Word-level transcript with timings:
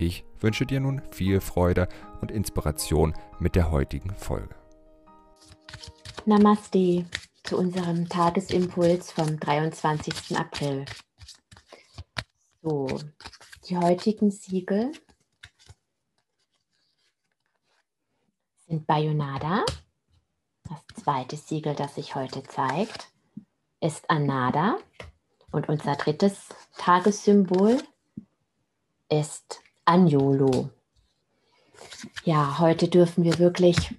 Ich 0.00 0.24
wünsche 0.38 0.64
dir 0.64 0.78
nun 0.78 1.02
viel 1.10 1.40
Freude 1.40 1.88
und 2.20 2.30
Inspiration 2.30 3.14
mit 3.40 3.56
der 3.56 3.72
heutigen 3.72 4.14
Folge. 4.14 4.54
Namaste 6.24 7.04
zu 7.42 7.58
unserem 7.58 8.08
Tagesimpuls 8.08 9.10
vom 9.10 9.40
23. 9.40 10.38
April. 10.38 10.84
So, 12.62 13.00
die 13.68 13.76
heutigen 13.76 14.30
Siegel 14.30 14.92
sind 18.68 18.86
Bayonada. 18.86 19.64
Das 20.62 21.02
zweite 21.02 21.36
Siegel, 21.36 21.74
das 21.74 21.96
sich 21.96 22.14
heute 22.14 22.44
zeigt, 22.44 23.10
ist 23.80 24.08
Anada. 24.08 24.78
Und 25.50 25.68
unser 25.68 25.96
drittes 25.96 26.50
Tagessymbol 26.76 27.82
ist 29.08 29.60
Anjolo. 29.88 30.68
Ja, 32.22 32.58
heute 32.58 32.88
dürfen 32.88 33.24
wir 33.24 33.38
wirklich 33.38 33.94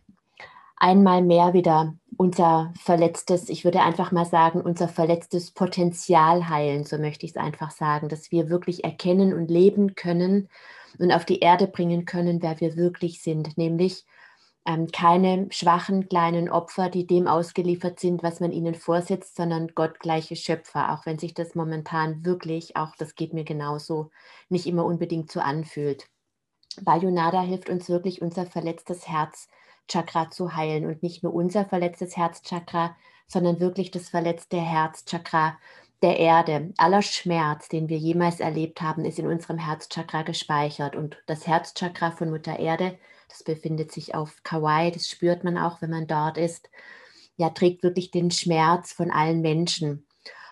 einmal 0.78 1.24
mehr 1.24 1.54
wieder 1.54 1.96
unser 2.16 2.72
verletztes, 2.80 3.50
ich 3.50 3.64
würde 3.64 3.82
einfach 3.82 4.12
mal 4.12 4.26
sagen, 4.26 4.62
unser 4.62 4.88
verletztes 4.88 5.50
Potenzial 5.50 6.48
heilen, 6.48 6.84
so 6.84 7.00
möchte 7.00 7.26
ich 7.26 7.32
es 7.32 7.38
einfach 7.38 7.72
sagen, 7.72 8.08
dass 8.08 8.32
wir 8.32 8.52
wirklich 8.52 8.84
erkennen 8.84 9.34
und 9.34 9.50
leben 9.50 9.96
können 9.96 10.48
und 11.00 11.12
auf 11.12 11.26
die 11.26 11.40
Erde 11.40 11.66
bringen 11.66 12.06
können, 12.06 12.44
wer 12.44 12.60
wir 12.60 12.76
wirklich 12.76 13.24
sind, 13.24 13.58
nämlich 13.58 14.06
ähm, 14.66 14.88
keine 14.92 15.48
schwachen 15.52 16.10
kleinen 16.10 16.50
Opfer, 16.50 16.90
die 16.90 17.08
dem 17.08 17.28
ausgeliefert 17.28 18.00
sind, 18.00 18.24
was 18.24 18.40
man 18.40 18.52
ihnen 18.52 18.76
vorsetzt, 18.76 19.36
sondern 19.36 19.70
gottgleiche 19.70 20.36
Schöpfer, 20.36 20.94
auch 20.94 21.06
wenn 21.06 21.18
sich 21.18 21.34
das 21.34 21.56
momentan 21.56 22.26
wirklich, 22.26 22.76
auch 22.76 22.96
das 22.98 23.16
geht 23.16 23.34
mir 23.34 23.46
genauso, 23.46 24.12
nicht 24.50 24.68
immer 24.68 24.86
unbedingt 24.86 25.32
so 25.32 25.40
anfühlt. 25.40 26.08
Bayonada 26.82 27.42
hilft 27.42 27.70
uns 27.70 27.90
wirklich, 27.90 28.22
unser 28.22 28.46
verletztes 28.46 29.08
Herzchakra 29.08 30.30
zu 30.30 30.56
heilen 30.56 30.86
und 30.86 31.04
nicht 31.04 31.24
nur 31.24 31.34
unser 31.34 31.66
verletztes 31.66 32.16
Herzchakra, 32.18 32.96
sondern 33.28 33.60
wirklich 33.60 33.92
das 33.92 34.10
verletzte 34.10 34.58
Herzchakra 34.58 35.58
der 36.02 36.18
Erde. 36.18 36.74
Aller 36.78 37.02
Schmerz, 37.02 37.70
den 37.70 37.90
wir 37.90 37.98
jemals 37.98 38.40
erlebt 38.40 38.82
haben, 38.82 39.06
ist 39.06 39.20
in 39.20 39.28
unserem 39.28 39.58
Herzchakra 39.58 40.24
gespeichert 40.24 40.96
und 40.96 41.18
das 41.26 41.48
Herzchakra 41.48 42.12
von 42.12 42.30
Mutter 42.30 42.60
Erde 42.60 42.98
das 43.30 43.44
befindet 43.44 43.92
sich 43.92 44.16
auf 44.16 44.44
Kauai, 44.44 44.92
das 44.92 45.08
spürt 45.08 45.44
man 45.44 45.58
auch, 45.58 45.82
wenn 45.82 45.92
man 45.92 46.08
dort 46.08 46.38
ist. 46.38 46.70
Ja, 47.38 47.50
trägt 47.50 47.84
wirklich 47.84 48.12
den 48.12 48.32
Schmerz 48.32 48.92
von 48.92 49.12
allen 49.12 49.42
Menschen. 49.42 50.06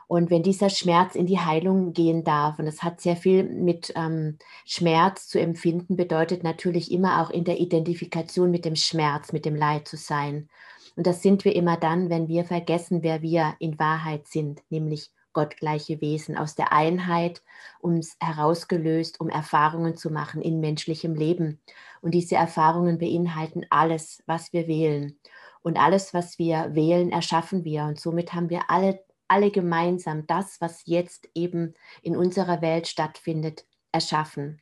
Und 0.08 0.30
wenn 0.30 0.42
dieser 0.42 0.70
Schmerz 0.70 1.16
in 1.16 1.26
die 1.26 1.40
Heilung 1.40 1.92
gehen 1.92 2.24
darf, 2.24 2.60
und 2.60 2.66
das 2.66 2.82
hat 2.82 3.02
sehr 3.02 3.18
viel 3.18 3.44
mit 3.44 3.92
ähm, 3.96 4.38
Schmerz 4.66 5.28
zu 5.28 5.40
empfinden, 5.40 5.98
bedeutet 5.98 6.44
natürlich 6.44 6.92
immer 6.92 7.22
auch 7.22 7.30
in 7.30 7.44
der 7.44 7.60
Identifikation 7.60 8.50
mit 8.50 8.64
dem 8.64 8.78
Schmerz, 8.78 9.34
mit 9.34 9.44
dem 9.44 9.56
Leid 9.56 9.88
zu 9.88 9.98
sein. 9.98 10.48
Und 10.96 11.06
das 11.06 11.22
sind 11.22 11.44
wir 11.44 11.56
immer 11.56 11.76
dann, 11.76 12.10
wenn 12.10 12.30
wir 12.30 12.46
vergessen, 12.46 13.04
wer 13.04 13.22
wir 13.22 13.56
in 13.60 13.78
Wahrheit 13.80 14.28
sind, 14.28 14.62
nämlich 14.70 15.12
gottgleiche 15.38 16.02
Wesen 16.02 16.36
aus 16.36 16.56
der 16.56 16.74
Einheit, 16.74 17.44
uns 17.80 18.18
herausgelöst, 18.20 19.22
um 19.22 19.30
Erfahrungen 19.30 19.96
zu 19.96 20.10
machen 20.10 20.42
in 20.42 20.60
menschlichem 20.60 21.14
Leben. 21.14 21.62
Und 22.02 22.16
diese 22.16 22.34
Erfahrungen 22.34 22.98
beinhalten 22.98 23.64
alles, 23.70 24.24
was 24.26 24.52
wir 24.52 24.68
wählen. 24.68 25.20
Und 25.62 25.78
alles, 25.78 26.16
was 26.16 26.40
wir 26.40 26.74
wählen, 26.74 27.12
erschaffen 27.12 27.64
wir. 27.66 27.84
Und 27.84 28.00
somit 28.00 28.34
haben 28.34 28.50
wir 28.50 28.72
alle, 28.72 29.06
alle 29.28 29.52
gemeinsam 29.52 30.26
das, 30.26 30.60
was 30.60 30.82
jetzt 30.86 31.30
eben 31.36 31.76
in 32.02 32.18
unserer 32.18 32.64
Welt 32.64 32.88
stattfindet, 32.88 33.64
erschaffen. 33.92 34.60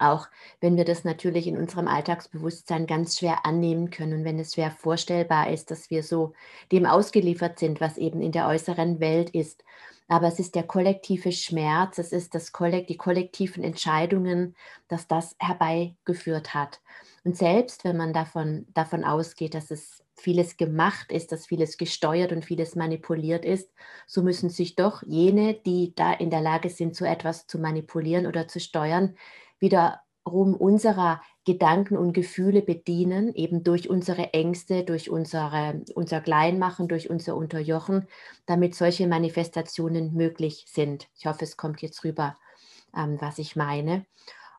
Auch 0.00 0.26
wenn 0.60 0.76
wir 0.76 0.84
das 0.84 1.04
natürlich 1.04 1.46
in 1.46 1.56
unserem 1.56 1.86
Alltagsbewusstsein 1.86 2.88
ganz 2.88 3.18
schwer 3.18 3.46
annehmen 3.46 3.90
können, 3.90 4.24
wenn 4.24 4.40
es 4.40 4.54
schwer 4.54 4.72
vorstellbar 4.72 5.50
ist, 5.50 5.70
dass 5.70 5.88
wir 5.88 6.02
so 6.02 6.32
dem 6.72 6.84
ausgeliefert 6.84 7.60
sind, 7.60 7.80
was 7.80 7.96
eben 7.96 8.22
in 8.22 8.32
der 8.32 8.48
äußeren 8.48 8.98
Welt 8.98 9.30
ist 9.30 9.64
aber 10.10 10.26
es 10.26 10.40
ist 10.40 10.56
der 10.56 10.64
kollektive 10.64 11.30
Schmerz, 11.30 11.98
es 11.98 12.10
ist 12.12 12.34
das 12.34 12.50
Kollekt, 12.50 12.90
die 12.90 12.96
kollektiven 12.96 13.62
Entscheidungen, 13.62 14.56
dass 14.88 15.06
das 15.06 15.36
herbeigeführt 15.38 16.52
hat. 16.52 16.80
Und 17.22 17.36
selbst 17.36 17.84
wenn 17.84 17.96
man 17.96 18.12
davon, 18.12 18.66
davon 18.74 19.04
ausgeht, 19.04 19.54
dass 19.54 19.70
es 19.70 20.02
vieles 20.16 20.56
gemacht 20.56 21.12
ist, 21.12 21.30
dass 21.30 21.46
vieles 21.46 21.78
gesteuert 21.78 22.32
und 22.32 22.44
vieles 22.44 22.74
manipuliert 22.74 23.44
ist, 23.44 23.72
so 24.08 24.22
müssen 24.22 24.50
sich 24.50 24.74
doch 24.74 25.04
jene, 25.06 25.54
die 25.54 25.94
da 25.94 26.12
in 26.12 26.30
der 26.30 26.40
Lage 26.40 26.70
sind, 26.70 26.96
so 26.96 27.04
etwas 27.04 27.46
zu 27.46 27.60
manipulieren 27.60 28.26
oder 28.26 28.48
zu 28.48 28.58
steuern, 28.58 29.14
wiederum 30.30 30.54
unserer 30.54 31.20
Gedanken 31.44 31.96
und 31.96 32.12
Gefühle 32.12 32.62
bedienen, 32.62 33.34
eben 33.34 33.64
durch 33.64 33.90
unsere 33.90 34.32
Ängste, 34.32 34.84
durch 34.84 35.10
unsere, 35.10 35.82
unser 35.94 36.20
Kleinmachen, 36.20 36.86
durch 36.86 37.10
unser 37.10 37.36
Unterjochen, 37.36 38.06
damit 38.46 38.74
solche 38.74 39.06
Manifestationen 39.06 40.14
möglich 40.14 40.66
sind. 40.68 41.08
Ich 41.18 41.26
hoffe, 41.26 41.44
es 41.44 41.56
kommt 41.56 41.82
jetzt 41.82 42.04
rüber, 42.04 42.36
ähm, 42.96 43.16
was 43.20 43.38
ich 43.38 43.56
meine. 43.56 44.06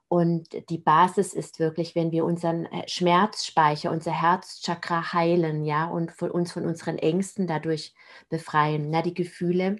Und 0.09 0.69
die 0.69 0.77
Basis 0.77 1.33
ist 1.33 1.59
wirklich, 1.59 1.95
wenn 1.95 2.11
wir 2.11 2.25
unseren 2.25 2.65
äh, 2.65 2.85
Schmerzspeicher, 2.87 3.91
unser 3.91 4.11
Herzchakra 4.11 5.13
heilen, 5.13 5.63
ja, 5.63 5.85
und 5.85 6.11
von 6.11 6.31
uns 6.31 6.51
von 6.51 6.65
unseren 6.65 6.97
Ängsten 6.97 7.47
dadurch 7.47 7.93
befreien. 8.27 8.89
Na, 8.89 9.01
die 9.01 9.13
Gefühle 9.13 9.77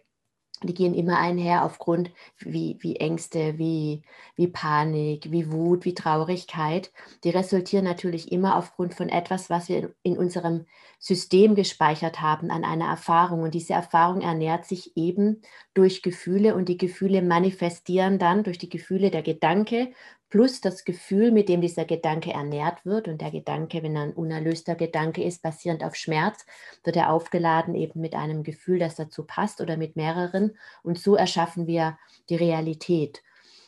die 0.63 0.73
gehen 0.73 0.93
immer 0.93 1.17
einher 1.17 1.65
aufgrund 1.65 2.11
wie, 2.37 2.77
wie 2.81 2.97
Ängste, 2.97 3.57
wie, 3.57 4.03
wie 4.35 4.47
Panik, 4.47 5.31
wie 5.31 5.51
Wut, 5.51 5.85
wie 5.85 5.95
Traurigkeit. 5.95 6.91
Die 7.23 7.29
resultieren 7.29 7.85
natürlich 7.85 8.31
immer 8.31 8.57
aufgrund 8.57 8.93
von 8.93 9.09
etwas, 9.09 9.49
was 9.49 9.69
wir 9.69 9.93
in 10.03 10.17
unserem 10.17 10.65
System 10.99 11.55
gespeichert 11.55 12.21
haben 12.21 12.51
an 12.51 12.63
einer 12.63 12.85
Erfahrung. 12.85 13.41
Und 13.41 13.53
diese 13.55 13.73
Erfahrung 13.73 14.21
ernährt 14.21 14.65
sich 14.65 14.95
eben 14.95 15.41
durch 15.73 16.01
Gefühle 16.01 16.55
und 16.55 16.69
die 16.69 16.77
Gefühle 16.77 17.21
manifestieren 17.21 18.19
dann 18.19 18.43
durch 18.43 18.57
die 18.57 18.69
Gefühle 18.69 19.09
der 19.09 19.23
Gedanke 19.23 19.91
plus 20.31 20.61
das 20.61 20.85
Gefühl, 20.85 21.31
mit 21.31 21.49
dem 21.49 21.61
dieser 21.61 21.85
Gedanke 21.85 22.31
ernährt 22.31 22.83
wird. 22.85 23.07
Und 23.07 23.21
der 23.21 23.29
Gedanke, 23.29 23.83
wenn 23.83 23.95
er 23.95 24.03
ein 24.03 24.13
unerlöster 24.13 24.73
Gedanke 24.73 25.23
ist, 25.23 25.43
basierend 25.43 25.83
auf 25.83 25.95
Schmerz, 25.95 26.45
wird 26.83 26.95
er 26.95 27.11
aufgeladen 27.11 27.75
eben 27.75 28.01
mit 28.01 28.15
einem 28.15 28.41
Gefühl, 28.41 28.79
das 28.79 28.95
dazu 28.95 29.23
passt 29.23 29.61
oder 29.61 29.77
mit 29.77 29.95
mehreren. 29.95 30.57
Und 30.81 30.97
so 30.97 31.15
erschaffen 31.15 31.67
wir 31.67 31.99
die 32.29 32.37
Realität. 32.37 33.21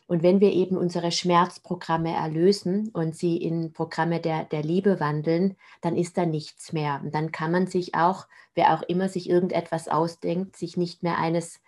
Und 0.08 0.24
wenn 0.24 0.42
wir 0.42 0.52
eben 0.52 0.78
unsere 0.78 1.12
Schmerzprogramme 1.12 2.14
erlösen 2.14 2.90
und 2.90 3.16
sie 3.16 3.38
in 3.38 3.74
Programme 3.74 4.20
der, 4.20 4.46
der 4.46 4.64
Liebe 4.64 5.00
wandeln, 5.00 5.56
dann 5.82 5.96
ist 5.96 6.18
da 6.18 6.26
nichts 6.26 6.74
mehr. 6.74 7.02
Und 7.04 7.14
dann 7.14 7.32
kann 7.32 7.52
man 7.52 7.68
sich 7.68 7.96
auch, 7.96 8.28
wer 8.56 8.74
auch 8.74 8.84
immer 8.84 9.10
sich 9.10 9.30
irgendetwas 9.30 9.88
ausdenkt, 9.88 10.56
sich 10.58 10.78
nicht 10.78 11.04
mehr 11.04 11.18
eines 11.18 11.62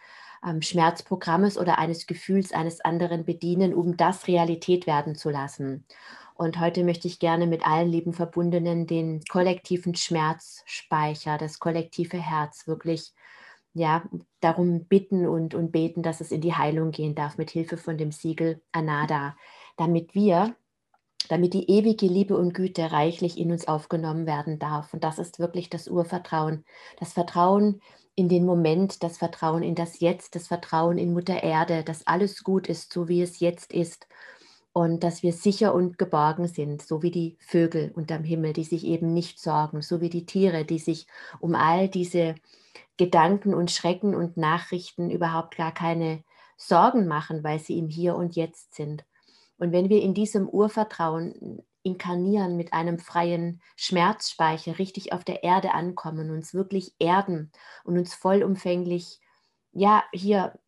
ähm, 0.46 0.62
Schmerzprogrammes 0.62 1.58
oder 1.58 1.78
eines 1.78 2.08
Gefühls 2.08 2.52
eines 2.52 2.82
anderen 2.82 3.26
bedienen, 3.26 3.74
um 3.74 3.98
das 3.98 4.28
Realität 4.28 4.88
werden 4.88 5.16
zu 5.16 5.30
lassen. 5.30 5.86
Und 6.36 6.60
heute 6.60 6.84
möchte 6.84 7.08
ich 7.08 7.20
gerne 7.20 7.48
mit 7.48 7.66
allen 7.66 7.90
lieben 7.90 8.14
Verbundenen 8.14 8.88
den 8.88 9.22
kollektiven 9.30 9.96
Schmerzspeicher, 9.96 11.38
das 11.38 11.60
kollektive 11.60 12.18
Herz 12.18 12.68
wirklich 12.68 13.14
ja, 13.74 14.04
darum 14.40 14.86
bitten 14.86 15.28
und, 15.28 15.54
und 15.54 15.72
beten, 15.72 16.02
dass 16.02 16.22
es 16.22 16.32
in 16.32 16.42
die 16.42 16.54
Heilung 16.56 16.92
gehen 16.92 17.14
darf, 17.14 17.38
mit 17.38 17.52
Hilfe 17.52 17.78
von 17.78 17.98
dem 17.98 18.12
Siegel 18.12 18.62
Anada, 18.72 19.36
damit 19.76 20.16
wir, 20.16 20.56
damit 21.28 21.54
die 21.54 21.70
ewige 21.70 22.06
Liebe 22.06 22.38
und 22.38 22.54
Güte 22.54 22.92
reichlich 22.92 23.38
in 23.38 23.52
uns 23.52 23.68
aufgenommen 23.68 24.26
werden 24.26 24.60
darf. 24.60 24.94
Und 24.94 25.04
das 25.04 25.20
ist 25.20 25.40
wirklich 25.40 25.70
das 25.70 25.90
Urvertrauen, 25.90 26.64
das 27.00 27.14
Vertrauen 27.14 27.82
in 28.16 28.30
den 28.30 28.46
Moment, 28.46 29.04
das 29.04 29.18
Vertrauen 29.18 29.62
in 29.62 29.76
das 29.76 30.00
Jetzt, 30.00 30.36
das 30.36 30.48
Vertrauen 30.48 30.98
in 30.98 31.14
Mutter 31.14 31.44
Erde, 31.44 31.84
dass 31.84 32.08
alles 32.08 32.44
gut 32.44 32.68
ist, 32.68 32.94
so 32.94 33.08
wie 33.08 33.22
es 33.22 33.40
jetzt 33.40 33.74
ist 33.74 34.08
und 34.72 35.04
dass 35.04 35.24
wir 35.24 35.32
sicher 35.32 35.74
und 35.74 35.98
geborgen 35.98 36.48
sind, 36.48 36.82
so 36.82 37.02
wie 37.02 37.12
die 37.12 37.38
Vögel 37.40 37.92
unterm 37.96 38.26
Himmel, 38.26 38.52
die 38.52 38.66
sich 38.66 38.86
eben 38.86 39.14
nicht 39.14 39.40
sorgen, 39.40 39.82
so 39.82 40.02
wie 40.02 40.10
die 40.10 40.26
Tiere, 40.26 40.66
die 40.66 40.80
sich 40.80 41.08
um 41.40 41.56
all 41.56 41.88
diese 41.88 42.36
Gedanken 42.98 43.54
und 43.54 43.72
Schrecken 43.72 44.16
und 44.16 44.36
Nachrichten 44.36 45.10
überhaupt 45.10 45.56
gar 45.56 45.74
keine 45.74 46.24
Sorgen 46.58 47.08
machen, 47.08 47.44
weil 47.44 47.60
sie 47.60 47.78
im 47.78 47.88
Hier 47.88 48.16
und 48.16 48.36
Jetzt 48.36 48.76
sind. 48.76 49.06
Und 49.58 49.72
wenn 49.72 49.88
wir 49.88 50.02
in 50.02 50.14
diesem 50.14 50.50
Urvertrauen 50.50 51.64
inkarnieren 51.86 52.58
mit 52.58 52.74
einem 52.74 53.00
freien 53.00 53.62
Schmerzspeicher, 53.78 54.80
richtig 54.80 55.14
auf 55.14 55.24
der 55.24 55.44
Erde 55.44 55.74
ankommen, 55.74 56.32
uns 56.32 56.54
wirklich 56.54 56.94
erden 57.00 57.52
und 57.84 57.98
uns 57.98 58.16
vollumfänglich, 58.16 59.20
ja, 59.72 60.04
hier 60.12 60.60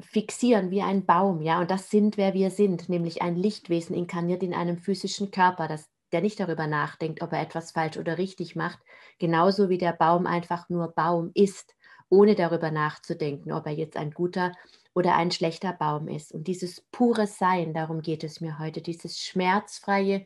fixieren 0.00 0.70
wie 0.70 0.82
ein 0.82 1.04
Baum, 1.04 1.42
ja, 1.42 1.60
und 1.60 1.70
das 1.70 1.90
sind, 1.90 2.16
wer 2.16 2.34
wir 2.34 2.50
sind, 2.50 2.88
nämlich 2.88 3.20
ein 3.20 3.36
Lichtwesen 3.36 3.94
inkarniert 3.94 4.42
in 4.42 4.54
einem 4.54 4.78
physischen 4.78 5.30
Körper, 5.30 5.68
das, 5.68 5.90
der 6.12 6.22
nicht 6.22 6.40
darüber 6.40 6.66
nachdenkt, 6.66 7.20
ob 7.22 7.32
er 7.32 7.42
etwas 7.42 7.72
falsch 7.72 7.98
oder 7.98 8.16
richtig 8.16 8.56
macht, 8.56 8.78
genauso 9.18 9.68
wie 9.68 9.78
der 9.78 9.92
Baum 9.92 10.26
einfach 10.26 10.68
nur 10.68 10.88
Baum 10.92 11.32
ist, 11.34 11.74
ohne 12.08 12.34
darüber 12.34 12.70
nachzudenken, 12.70 13.52
ob 13.52 13.66
er 13.66 13.72
jetzt 13.72 13.96
ein 13.96 14.12
guter 14.12 14.52
oder 14.94 15.16
ein 15.16 15.30
schlechter 15.30 15.72
Baum 15.72 16.08
ist. 16.08 16.32
Und 16.32 16.46
dieses 16.48 16.80
pure 16.92 17.26
Sein, 17.26 17.74
darum 17.74 18.02
geht 18.02 18.24
es 18.24 18.40
mir 18.40 18.58
heute, 18.58 18.82
dieses 18.82 19.20
schmerzfreie 19.20 20.24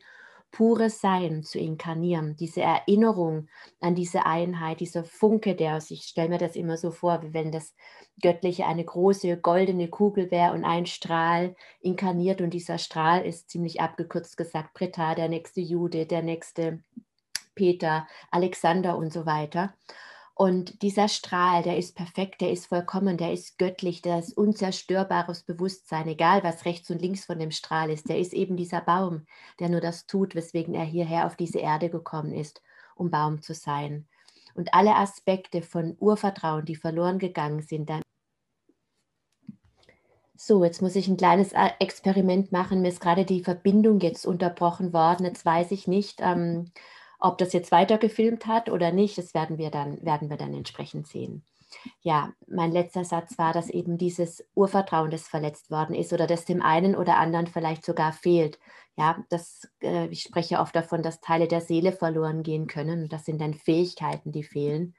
pures 0.51 1.01
Sein 1.01 1.43
zu 1.43 1.59
inkarnieren, 1.59 2.35
diese 2.37 2.61
Erinnerung 2.61 3.47
an 3.81 3.95
diese 3.95 4.25
Einheit, 4.25 4.79
dieser 4.79 5.03
Funke, 5.03 5.55
der 5.55 5.75
aus, 5.75 5.91
ich 5.91 6.03
stelle 6.03 6.29
mir 6.29 6.37
das 6.37 6.55
immer 6.55 6.77
so 6.77 6.91
vor, 6.91 7.21
wie 7.23 7.33
wenn 7.33 7.51
das 7.51 7.73
Göttliche 8.21 8.65
eine 8.65 8.85
große 8.85 9.37
goldene 9.37 9.89
Kugel 9.89 10.31
wäre 10.31 10.53
und 10.53 10.63
ein 10.63 10.85
Strahl 10.85 11.55
inkarniert 11.81 12.39
und 12.41 12.53
dieser 12.53 12.77
Strahl 12.77 13.25
ist 13.25 13.49
ziemlich 13.49 13.81
abgekürzt 13.81 14.37
gesagt 14.37 14.73
Britta, 14.73 15.15
der 15.15 15.27
nächste 15.27 15.59
Jude, 15.59 16.05
der 16.05 16.21
nächste 16.21 16.81
Peter, 17.55 18.07
Alexander 18.31 18.97
und 18.97 19.11
so 19.11 19.25
weiter. 19.25 19.73
Und 20.37 20.81
dieser 20.81 21.07
Strahl, 21.07 21.63
der 21.63 21.77
ist 21.77 21.95
perfekt, 21.95 22.41
der 22.41 22.51
ist 22.51 22.67
vollkommen, 22.67 23.15
der 23.15 23.31
ist 23.31 23.57
göttlich, 23.57 24.01
der 24.01 24.19
ist 24.19 24.37
unzerstörbares 24.37 25.43
Bewusstsein, 25.43 26.09
egal 26.09 26.43
was 26.43 26.65
rechts 26.65 26.91
und 26.91 27.01
links 27.01 27.23
von 27.23 27.39
dem 27.39 27.51
Strahl 27.51 27.89
ist. 27.89 28.09
Der 28.09 28.19
ist 28.19 28.33
eben 28.33 28.57
dieser 28.57 28.81
Baum, 28.81 29.25
der 29.59 29.69
nur 29.69 29.79
das 29.79 30.07
tut, 30.07 30.35
weswegen 30.35 30.75
er 30.75 30.83
hierher 30.83 31.25
auf 31.25 31.37
diese 31.37 31.59
Erde 31.59 31.89
gekommen 31.89 32.33
ist, 32.33 32.61
um 32.95 33.09
Baum 33.09 33.41
zu 33.41 33.53
sein. 33.53 34.07
Und 34.55 34.73
alle 34.73 34.97
Aspekte 34.97 35.61
von 35.61 35.95
Urvertrauen, 35.99 36.65
die 36.65 36.75
verloren 36.75 37.17
gegangen 37.17 37.61
sind, 37.61 37.89
dann 37.89 38.01
so, 40.37 40.65
jetzt 40.65 40.81
muss 40.81 40.97
ich 40.97 41.07
ein 41.07 41.15
kleines 41.15 41.53
äh, 41.53 41.69
Experiment 41.79 42.51
machen. 42.51 42.81
Mir 42.81 42.89
ist 42.89 42.99
gerade 42.99 43.23
die 43.23 43.41
Verbindung 43.41 44.01
jetzt 44.01 44.25
unterbrochen 44.25 44.91
worden. 44.91 45.25
Jetzt 45.25 45.45
weiß 45.45 45.71
ich 45.71 45.87
nicht, 45.87 46.19
ähm, 46.21 46.71
ob 47.19 47.37
das 47.37 47.53
jetzt 47.53 47.71
weiter 47.71 47.97
gefilmt 47.97 48.45
hat 48.47 48.69
oder 48.69 48.91
nicht, 48.91 49.17
das 49.17 49.33
werden 49.33 49.57
wir 49.57 49.71
dann, 49.71 50.03
werden 50.03 50.29
wir 50.29 50.37
dann 50.37 50.53
entsprechend 50.53 51.07
sehen. 51.07 51.43
Ja, 52.01 52.33
mein 52.47 52.71
letzter 52.71 53.03
Satz 53.03 53.37
war, 53.37 53.53
dass 53.53 53.69
eben 53.69 53.97
dieses 53.97 54.45
Urvertrauen, 54.55 55.11
das 55.11 55.27
verletzt 55.27 55.71
worden 55.71 55.95
ist 55.95 56.13
oder 56.13 56.27
das 56.27 56.45
dem 56.45 56.61
einen 56.61 56.95
oder 56.95 57.17
anderen 57.17 57.47
vielleicht 57.47 57.85
sogar 57.85 58.13
fehlt. 58.13 58.59
Ja, 58.97 59.23
das, 59.29 59.67
äh, 59.81 60.07
ich 60.07 60.21
spreche 60.21 60.59
oft 60.59 60.75
davon, 60.75 61.03
dass 61.03 61.19
Teile 61.19 61.47
der 61.47 61.61
Seele 61.61 61.91
verloren 61.91 62.43
gehen 62.43 62.67
können. 62.67 63.09
Das 63.09 63.25
sind 63.25 63.41
dann 63.41 63.53
Fähigkeiten, 63.53 64.31
die 64.31 64.43
fehlen. 64.43 64.95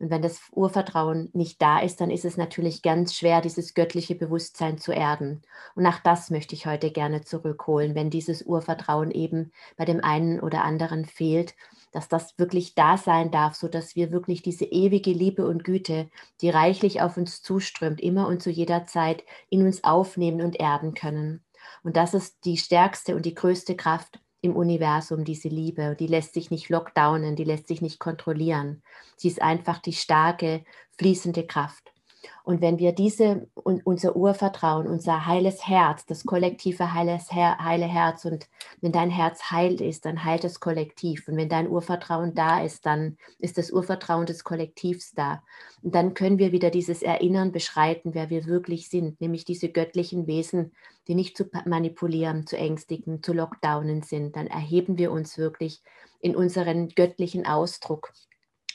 Und 0.00 0.08
wenn 0.08 0.22
das 0.22 0.40
Urvertrauen 0.52 1.28
nicht 1.34 1.60
da 1.60 1.78
ist, 1.78 2.00
dann 2.00 2.10
ist 2.10 2.24
es 2.24 2.38
natürlich 2.38 2.80
ganz 2.80 3.14
schwer, 3.14 3.42
dieses 3.42 3.74
göttliche 3.74 4.14
Bewusstsein 4.14 4.78
zu 4.78 4.92
erden. 4.92 5.42
Und 5.74 5.82
nach 5.82 6.00
das 6.00 6.30
möchte 6.30 6.54
ich 6.54 6.64
heute 6.66 6.90
gerne 6.90 7.20
zurückholen, 7.20 7.94
wenn 7.94 8.08
dieses 8.08 8.40
Urvertrauen 8.42 9.10
eben 9.10 9.52
bei 9.76 9.84
dem 9.84 10.02
einen 10.02 10.40
oder 10.40 10.64
anderen 10.64 11.04
fehlt, 11.04 11.54
dass 11.92 12.08
das 12.08 12.38
wirklich 12.38 12.74
da 12.74 12.96
sein 12.96 13.30
darf, 13.30 13.54
sodass 13.56 13.94
wir 13.94 14.10
wirklich 14.10 14.40
diese 14.40 14.64
ewige 14.64 15.12
Liebe 15.12 15.46
und 15.46 15.64
Güte, 15.64 16.08
die 16.40 16.48
reichlich 16.48 17.02
auf 17.02 17.18
uns 17.18 17.42
zuströmt, 17.42 18.00
immer 18.00 18.26
und 18.26 18.42
zu 18.42 18.48
jeder 18.48 18.86
Zeit 18.86 19.22
in 19.50 19.66
uns 19.66 19.84
aufnehmen 19.84 20.40
und 20.40 20.58
erden 20.58 20.94
können. 20.94 21.44
Und 21.82 21.98
das 21.98 22.14
ist 22.14 22.46
die 22.46 22.56
stärkste 22.56 23.14
und 23.14 23.26
die 23.26 23.34
größte 23.34 23.76
Kraft, 23.76 24.18
im 24.42 24.56
Universum, 24.56 25.24
diese 25.24 25.48
Liebe. 25.48 25.96
Die 25.98 26.06
lässt 26.06 26.34
sich 26.34 26.50
nicht 26.50 26.68
lockdownen, 26.68 27.36
die 27.36 27.44
lässt 27.44 27.68
sich 27.68 27.80
nicht 27.82 27.98
kontrollieren. 27.98 28.82
Sie 29.16 29.28
ist 29.28 29.42
einfach 29.42 29.78
die 29.78 29.92
starke, 29.92 30.64
fließende 30.98 31.46
Kraft. 31.46 31.92
Und 32.44 32.60
wenn 32.60 32.78
wir 32.78 32.92
diese, 32.92 33.48
unser 33.54 34.16
Urvertrauen, 34.16 34.86
unser 34.86 35.26
heiles 35.26 35.66
Herz, 35.66 36.04
das 36.06 36.24
kollektive 36.24 36.92
heiles 36.92 37.32
heile 37.32 37.86
Herz, 37.86 38.24
und 38.24 38.48
wenn 38.80 38.92
dein 38.92 39.10
Herz 39.10 39.50
heil 39.50 39.80
ist, 39.80 40.04
dann 40.04 40.24
heilt 40.24 40.44
das 40.44 40.60
Kollektiv. 40.60 41.28
Und 41.28 41.36
wenn 41.36 41.48
dein 41.48 41.68
Urvertrauen 41.68 42.34
da 42.34 42.62
ist, 42.62 42.86
dann 42.86 43.16
ist 43.38 43.58
das 43.58 43.70
Urvertrauen 43.70 44.26
des 44.26 44.44
Kollektivs 44.44 45.12
da. 45.12 45.42
Und 45.82 45.94
dann 45.94 46.14
können 46.14 46.38
wir 46.38 46.52
wieder 46.52 46.70
dieses 46.70 47.02
Erinnern 47.02 47.52
beschreiten, 47.52 48.14
wer 48.14 48.30
wir 48.30 48.46
wirklich 48.46 48.88
sind, 48.88 49.20
nämlich 49.20 49.44
diese 49.44 49.68
göttlichen 49.68 50.26
Wesen, 50.26 50.72
die 51.08 51.14
nicht 51.14 51.36
zu 51.36 51.44
manipulieren, 51.64 52.46
zu 52.46 52.56
ängstigen, 52.56 53.22
zu 53.22 53.32
lockdownen 53.32 54.02
sind. 54.02 54.36
Dann 54.36 54.46
erheben 54.46 54.98
wir 54.98 55.10
uns 55.10 55.38
wirklich 55.38 55.82
in 56.20 56.36
unseren 56.36 56.88
göttlichen 56.88 57.46
Ausdruck. 57.46 58.12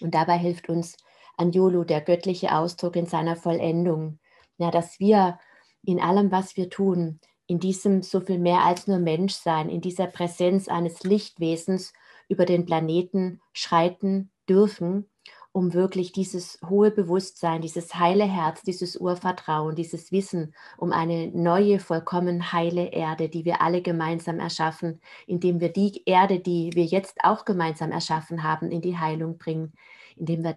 Und 0.01 0.13
dabei 0.13 0.37
hilft 0.37 0.67
uns 0.69 0.97
Anjulu, 1.37 1.83
der 1.83 2.01
göttliche 2.01 2.55
Ausdruck 2.55 2.95
in 2.95 3.05
seiner 3.05 3.35
Vollendung. 3.35 4.19
Ja, 4.57 4.71
dass 4.71 4.99
wir 4.99 5.39
in 5.83 5.99
allem, 5.99 6.31
was 6.31 6.57
wir 6.57 6.69
tun, 6.69 7.19
in 7.47 7.59
diesem 7.59 8.01
so 8.01 8.21
viel 8.21 8.39
mehr 8.39 8.63
als 8.63 8.87
nur 8.87 8.99
Menschsein, 8.99 9.69
in 9.69 9.81
dieser 9.81 10.07
Präsenz 10.07 10.67
eines 10.67 11.03
Lichtwesens 11.03 11.93
über 12.27 12.45
den 12.45 12.65
Planeten 12.65 13.41
schreiten 13.53 14.31
dürfen, 14.49 15.09
um 15.51 15.73
wirklich 15.73 16.11
dieses 16.11 16.59
hohe 16.67 16.91
Bewusstsein, 16.91 17.61
dieses 17.61 17.95
heile 17.95 18.25
Herz, 18.25 18.61
dieses 18.63 18.97
Urvertrauen, 18.97 19.75
dieses 19.75 20.11
Wissen 20.11 20.53
um 20.77 20.91
eine 20.91 21.27
neue, 21.27 21.79
vollkommen 21.79 22.51
heile 22.51 22.87
Erde, 22.87 23.29
die 23.29 23.45
wir 23.45 23.61
alle 23.61 23.81
gemeinsam 23.81 24.39
erschaffen, 24.39 24.99
indem 25.27 25.61
wir 25.61 25.69
die 25.71 26.01
Erde, 26.05 26.39
die 26.39 26.71
wir 26.73 26.83
jetzt 26.83 27.19
auch 27.23 27.45
gemeinsam 27.45 27.91
erschaffen 27.91 28.43
haben, 28.43 28.69
in 28.69 28.81
die 28.81 28.97
Heilung 28.97 29.37
bringen, 29.37 29.71
indem 30.17 30.43
wir 30.43 30.55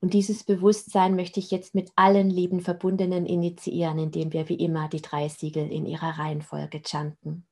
und 0.00 0.14
dieses 0.14 0.44
Bewusstsein 0.44 1.14
möchte 1.14 1.40
ich 1.40 1.50
jetzt 1.50 1.74
mit 1.74 1.92
allen 1.94 2.30
lieben 2.30 2.60
Verbundenen 2.60 3.26
initiieren, 3.26 3.98
indem 3.98 4.32
wir 4.32 4.48
wie 4.48 4.54
immer 4.54 4.88
die 4.88 5.02
drei 5.02 5.28
Siegel 5.28 5.70
in 5.70 5.84
ihrer 5.84 6.18
Reihenfolge 6.18 6.80
chanten. 6.84 7.44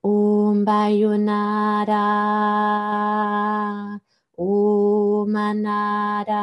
Om 0.00 0.64
Bayonada, 0.64 1.92
Om 4.36 5.36
Anada, 5.36 6.42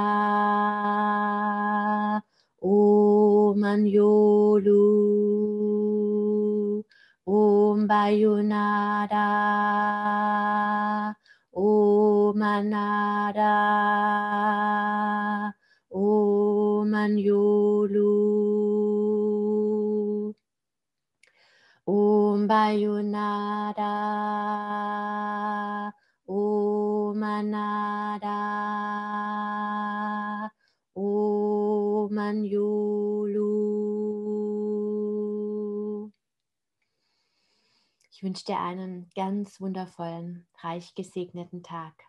Om 2.62 3.64
Anjolu, 3.64 4.86
Om 7.26 7.86
Bayonada, 7.86 9.28
Om 12.30 12.42
Anada. 12.42 13.56
Manyolu 17.00 18.14
Om 21.88 22.48
Bayunada 22.48 23.94
Om 26.28 27.24
Anada 27.24 28.40
Om 30.96 32.14
Manyolu 32.14 33.50
Ich 38.12 38.24
wünsche 38.24 38.46
dir 38.46 38.60
einen 38.60 39.10
ganz 39.16 39.62
wundervollen, 39.62 40.46
reich 40.62 40.94
gesegneten 40.94 41.64
Tag. 41.64 42.09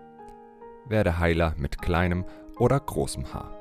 Werde 0.91 1.19
Heiler 1.19 1.55
mit 1.57 1.81
kleinem 1.81 2.25
oder 2.59 2.77
großem 2.77 3.33
Haar. 3.33 3.57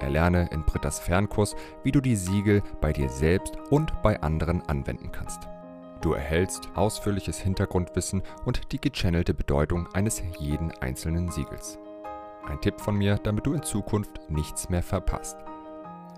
Erlerne 0.00 0.48
in 0.50 0.64
Brittas 0.64 0.98
Fernkurs, 0.98 1.54
wie 1.84 1.92
du 1.92 2.00
die 2.00 2.16
Siegel 2.16 2.60
bei 2.80 2.92
dir 2.92 3.08
selbst 3.08 3.56
und 3.70 4.02
bei 4.02 4.20
anderen 4.20 4.62
anwenden 4.62 5.12
kannst. 5.12 5.48
Du 6.00 6.12
erhältst 6.12 6.68
ausführliches 6.74 7.38
Hintergrundwissen 7.38 8.22
und 8.44 8.72
die 8.72 8.80
gechannelte 8.80 9.32
Bedeutung 9.32 9.86
eines 9.94 10.20
jeden 10.40 10.72
einzelnen 10.80 11.30
Siegels. 11.30 11.78
Ein 12.48 12.60
Tipp 12.60 12.80
von 12.80 12.96
mir, 12.96 13.16
damit 13.22 13.46
du 13.46 13.52
in 13.52 13.62
Zukunft 13.62 14.18
nichts 14.28 14.68
mehr 14.68 14.82
verpasst. 14.82 15.36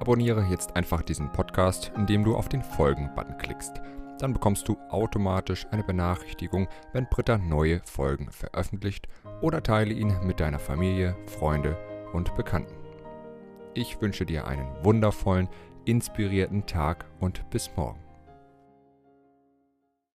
Abonniere 0.01 0.45
jetzt 0.45 0.77
einfach 0.77 1.03
diesen 1.03 1.31
Podcast, 1.31 1.93
indem 1.95 2.25
du 2.25 2.35
auf 2.35 2.49
den 2.49 2.63
Folgen-Button 2.63 3.37
klickst. 3.37 3.83
Dann 4.19 4.33
bekommst 4.33 4.69
du 4.69 4.77
automatisch 4.91 5.67
eine 5.71 5.83
Benachrichtigung, 5.83 6.69
wenn 6.93 7.09
Britta 7.09 7.39
neue 7.39 7.81
Folgen 7.85 8.31
veröffentlicht 8.31 9.09
oder 9.41 9.63
teile 9.63 9.93
ihn 9.93 10.15
mit 10.23 10.41
deiner 10.41 10.59
Familie, 10.59 11.17
Freunde 11.27 11.77
und 12.13 12.35
Bekannten. 12.37 12.75
Ich 13.75 14.01
wünsche 14.01 14.25
dir 14.25 14.47
einen 14.47 14.69
wundervollen, 14.85 15.49
inspirierten 15.85 16.67
Tag 16.67 17.07
und 17.19 17.49
bis 17.51 17.71
morgen. 17.77 18.04